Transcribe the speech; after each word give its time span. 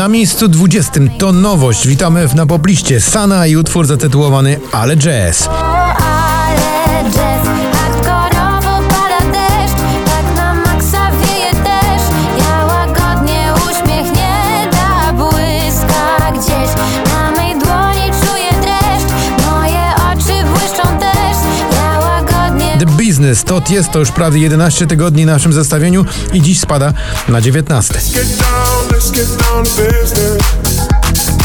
Na 0.00 0.08
miejscu 0.08 0.48
20 0.48 1.00
to 1.18 1.32
nowość. 1.32 1.86
Witamy 1.86 2.28
w 2.28 2.34
napopliście 2.34 3.00
Sana 3.00 3.46
i 3.46 3.56
utwór 3.56 3.86
zatytułowany 3.86 4.60
Ale 4.72 4.96
Jazz. 4.96 5.48
Łagodnie 23.10 23.34
The 23.34 23.34
Business 23.34 23.44
to 23.44 23.62
jest 23.70 23.90
to 23.90 23.98
już 23.98 24.10
prawie 24.10 24.40
11 24.40 24.86
tygodni 24.86 25.22
w 25.22 25.26
naszym 25.26 25.52
zestawieniu 25.52 26.04
i 26.32 26.42
dziś 26.42 26.60
spada 26.60 26.92
na 27.28 27.40
19. 27.40 27.94
get 27.94 28.24
down, 28.38 28.88
let's 28.90 29.10
get 29.12 29.26
down 29.26 29.64
to 29.64 29.82
business. 29.82 30.42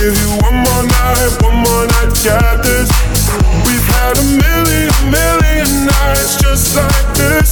Give 0.00 0.22
you 0.22 0.46
one 0.48 0.56
more 0.56 0.82
night, 0.82 1.42
one 1.42 1.56
more 1.56 1.86
night, 1.86 2.24
got 2.24 2.62
this. 2.62 2.88
We've 3.66 3.88
had 3.92 4.18
a 4.18 4.22
million, 4.22 4.90
million 5.10 5.86
nights 5.86 6.36
just 6.42 6.76
like 6.76 7.12
this. 7.14 7.50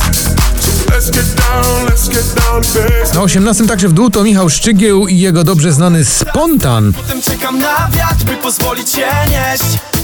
So 0.61 0.71
let's 0.91 1.11
get 1.11 1.37
down, 1.37 1.85
let's 1.87 2.09
get 2.09 2.45
down 2.45 2.63
to 2.63 2.83
business. 2.83 3.15
Na 3.15 3.23
18 3.23 3.67
także 3.67 3.89
w 3.89 3.93
dół 3.93 4.11
to 4.11 4.25
Michał 4.25 4.51
Szczygieł 4.51 5.07
i 5.07 5.19
jego 5.19 5.45
dobrze 5.45 5.73
znany 5.73 6.05
Spontan. 6.05 6.93
Potem 6.93 7.23
czekam 7.23 7.59
na 7.59 7.89
wiatr, 7.93 8.25
by 8.25 8.37
pozwolić 8.37 8.91
się 8.91 9.07
nieść 9.31 9.98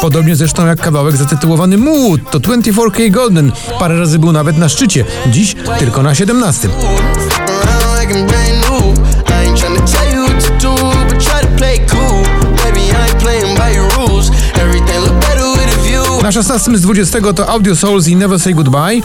Podobnie 0.00 0.36
zresztą 0.36 0.66
jak 0.66 0.80
kawałek 0.80 1.16
zatytułowany 1.16 1.78
Mood, 1.78 2.30
to 2.30 2.40
24K 2.40 3.10
Golden. 3.10 3.52
Parę 3.78 3.98
razy 3.98 4.18
był 4.18 4.32
nawet 4.32 4.58
na 4.58 4.68
szczycie, 4.68 5.04
dziś 5.30 5.56
tylko 5.78 6.02
na 6.02 6.14
17. 6.14 6.68
around 7.62 8.00
like 8.00 8.10
I'm 8.10 8.26
brand 8.26 8.56
new. 8.66 8.82
I 9.28 9.46
ain't 9.46 9.56
tryna 9.56 9.80
tell 9.86 10.08
you 10.14 10.22
what 10.26 10.40
to 10.44 10.50
do, 10.58 10.74
but 11.08 11.20
try 11.20 11.40
to 11.40 11.50
play 11.56 11.74
it 11.76 11.90
cool. 11.90 12.22
Baby, 12.64 12.90
I 12.90 13.08
ain't 13.08 13.18
playing 13.18 13.56
by 13.58 13.70
your 13.70 13.88
rules. 13.96 14.30
Everything 14.54 15.00
look 15.06 15.18
better 15.20 15.46
with 15.56 15.78
a 15.78 15.80
view. 15.82 16.22
Na 16.22 16.32
16 16.32 16.78
z 16.78 16.80
20 16.80 17.32
to 17.34 17.48
Audio 17.48 17.76
Souls 17.76 18.08
i 18.08 18.16
Never 18.16 18.40
Say 18.40 18.54
Goodbye. 18.54 19.02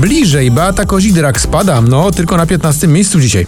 Bliżej 0.00 0.50
Beata 0.50 0.84
Kozidrak 0.84 1.40
spada, 1.40 1.80
no 1.80 2.10
tylko 2.10 2.36
na 2.36 2.46
15 2.46 2.88
miejscu 2.88 3.20
dzisiaj. 3.20 3.46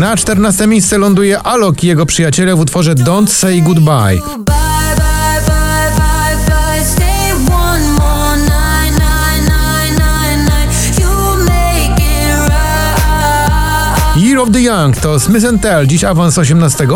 Na 0.00 0.16
14 0.16 0.66
miejsce 0.66 0.98
ląduje 0.98 1.38
Alok 1.38 1.84
i 1.84 1.86
jego 1.86 2.06
przyjaciele 2.06 2.54
w 2.54 2.60
utworze 2.60 2.94
Don't 2.94 3.28
Say 3.28 3.62
Goodbye. 3.62 4.57
Year 14.38 14.46
of 14.46 14.52
the 14.52 14.60
Young 14.60 14.94
to 14.94 15.20
Smith 15.20 15.44
Tell, 15.62 15.86
dziś 15.86 16.04
awans 16.04 16.38
18 16.38 16.86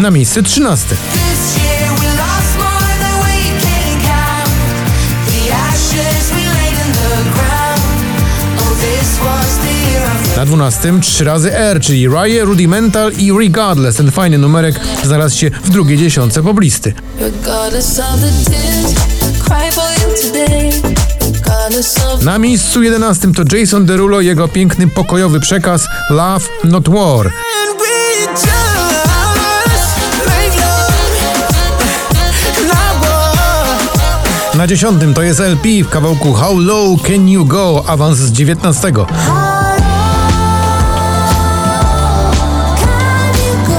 na 0.00 0.10
miejsce 0.10 0.42
13. 0.42 0.88
This 0.88 1.64
year 1.64 1.90
we 1.90 2.06
lost 2.06 2.56
more 2.58 2.94
than 3.00 3.20
we 3.24 3.60
can 3.60 4.00
count. 4.00 4.50
The 5.26 5.54
ashes 5.54 6.30
we 6.30 6.36
laid 6.36 6.86
in 6.86 6.92
the 6.92 7.30
ground. 7.32 7.80
Oh, 8.58 8.74
this 8.80 9.20
was 9.20 9.58
the 9.58 9.90
year 9.90 10.02
of 10.06 10.36
Na 10.36 10.46
12 10.46 11.00
trzy 11.00 11.24
razy 11.24 11.56
R, 11.56 11.80
czyli 11.80 12.08
Rye, 12.08 12.44
Rudimental 12.44 13.12
i 13.12 13.32
Regardless. 13.32 13.96
Ten 13.96 14.10
fajny 14.10 14.38
numerek 14.38 14.80
znalazł 15.04 15.38
się 15.38 15.50
w 15.50 15.70
drugiej 15.70 15.98
dziesiątce 15.98 16.42
poblisty. 16.42 16.94
Regardless 17.20 18.00
Na 22.22 22.38
miejscu 22.38 22.82
11 22.82 23.32
to 23.32 23.56
Jason 23.56 23.86
Derulo 23.86 24.20
jego 24.20 24.48
piękny 24.48 24.88
pokojowy 24.88 25.40
przekaz 25.40 25.88
Love 26.10 26.46
Not 26.64 26.88
War. 26.88 27.30
Na 34.54 34.66
10 34.66 35.14
to 35.14 35.22
jest 35.22 35.40
LP 35.40 35.68
w 35.84 35.88
kawałku 35.88 36.32
How 36.32 36.58
Low 36.58 37.02
Can 37.02 37.28
You 37.28 37.46
Go, 37.46 37.84
awans 37.86 38.18
z 38.18 38.32
19. 38.32 38.92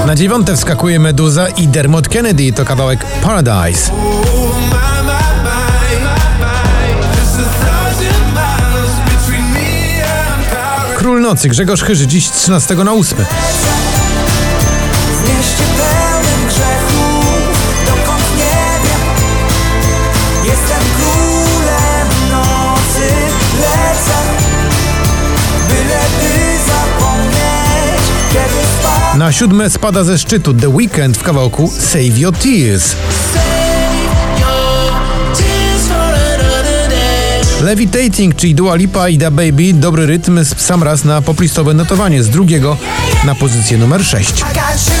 Na 0.06 0.14
dziewiąte 0.14 0.56
wskakuje 0.56 0.98
Meduza 1.00 1.48
i 1.48 1.68
Dermot 1.68 2.08
Kennedy, 2.08 2.52
to 2.52 2.64
kawałek 2.64 3.06
Paradise. 3.22 3.90
Król 11.04 11.20
Nocy, 11.20 11.48
Grzegorz 11.48 11.82
Chyży, 11.82 12.06
dziś 12.06 12.26
z 12.26 12.32
13 12.32 12.74
na 12.74 12.92
8. 12.92 13.18
W 15.08 15.28
mieście 15.28 15.64
pełnym 15.76 16.48
grzechów 16.48 17.24
Dokąd 17.86 18.36
nie 18.36 18.66
wiem 18.84 19.00
Jestem 20.44 20.82
królem 20.96 22.08
nocy 22.30 23.08
Lecę 23.60 24.18
Byle 25.68 26.00
by 26.20 26.58
zapomnieć 26.66 28.02
Kiedy 28.32 28.66
spadł 28.80 29.18
Na 29.18 29.32
siódme 29.32 29.70
spada 29.70 30.04
ze 30.04 30.18
szczytu 30.18 30.54
The 30.54 30.68
Weeknd 30.68 31.16
w 31.16 31.22
kawałku 31.22 31.72
Save 31.78 32.18
Your. 32.18 32.34
Tears 32.34 32.96
Levitating, 37.64 38.36
czyli 38.36 38.54
Dua 38.54 38.74
Lipa 38.74 39.08
i 39.08 39.18
Da 39.18 39.30
Baby, 39.30 39.74
dobry 39.74 40.06
rytm 40.06 40.44
sam 40.56 40.82
raz 40.82 41.04
na 41.04 41.22
poplistowe 41.22 41.74
notowanie, 41.74 42.22
z 42.22 42.30
drugiego 42.30 42.76
na 43.24 43.34
pozycję 43.34 43.78
numer 43.78 44.04
6. 44.04 44.30
I 44.30 44.42
got 44.42 44.46
you 44.46 44.94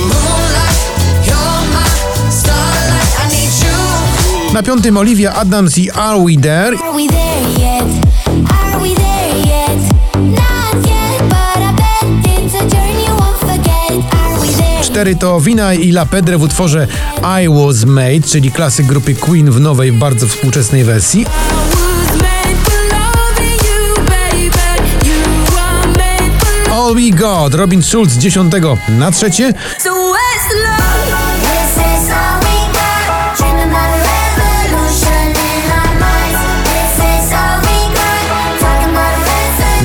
Moonlight 0.00 0.80
You're 1.26 1.62
my 1.72 2.32
starlight 2.32 3.16
I 3.24 3.36
need 3.36 3.52
you 3.62 4.54
Na 4.54 4.62
piątym 4.62 4.96
Olivia 4.96 5.34
Adams 5.34 5.78
i 5.78 5.90
Are 5.90 6.20
We 6.24 6.42
There? 6.42 6.76
Are 6.78 6.96
we 6.96 7.08
there 7.08 8.11
4 14.92 15.16
to 15.16 15.40
Wina 15.40 15.74
i 15.74 15.90
La 15.92 16.06
Pedre 16.06 16.38
w 16.38 16.42
utworze 16.42 16.86
I 17.42 17.48
Was 17.48 17.84
Made, 17.84 18.20
czyli 18.20 18.50
klasyk 18.50 18.86
grupy 18.86 19.14
Queen 19.14 19.50
w 19.50 19.60
nowej, 19.60 19.92
bardzo 19.92 20.28
współczesnej 20.28 20.84
wersji. 20.84 21.26
All 26.70 26.94
We 26.94 27.10
Got, 27.10 27.54
Robin 27.54 27.82
Schulz 27.82 28.14
10 28.14 28.52
na 28.88 29.10
trzecie. 29.10 29.54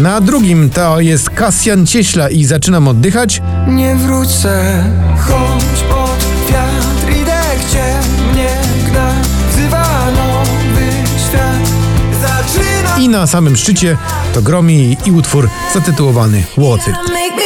Na 0.02 0.22
drugim 0.22 0.70
to 0.70 1.00
jest 1.00 1.30
Kasjan 1.30 1.86
Cieśla 1.86 2.30
i 2.30 2.46
Zaczynam 2.46 2.88
oddychać. 2.88 3.42
Nie 3.68 3.96
wrócę 3.96 4.84
Chodź 5.20 5.84
pod 5.90 6.26
wiatr 6.52 7.22
Idę 7.22 7.42
gdzie 7.68 8.00
mnie 8.32 8.58
gna 8.90 9.14
Wzywa 9.52 10.06
nowy 10.12 10.92
świat 11.28 11.72
Zaczyna 12.22 12.98
I 12.98 13.10
na 13.10 13.28
samym 13.28 13.56
szczycie 13.56 13.98
to 14.34 14.42
Gromi 14.42 14.98
i 15.06 15.12
utwór 15.12 15.50
zatytułowany 15.74 16.44
me 16.58 17.38